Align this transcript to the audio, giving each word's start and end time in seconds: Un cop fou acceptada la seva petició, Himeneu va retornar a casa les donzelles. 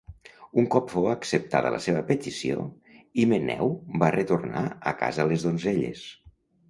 Un 0.59 0.67
cop 0.75 0.87
fou 0.93 1.09
acceptada 1.09 1.73
la 1.75 1.81
seva 1.87 2.01
petició, 2.07 2.65
Himeneu 3.25 3.75
va 4.05 4.13
retornar 4.19 4.65
a 4.93 4.95
casa 5.03 5.27
les 5.33 5.47
donzelles. 5.51 6.03